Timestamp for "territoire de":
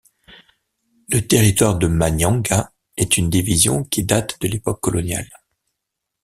1.27-1.85